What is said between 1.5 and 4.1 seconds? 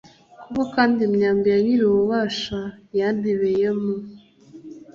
ya nyirububasha yantebeyemo